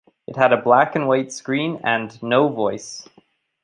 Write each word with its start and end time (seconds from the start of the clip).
It 0.25 0.35
had 0.35 0.51
a 0.51 0.59
black 0.59 0.95
and 0.95 1.07
white 1.07 1.31
screen 1.31 1.79
and 1.83 2.23
no 2.23 2.47
voice. 2.47 3.07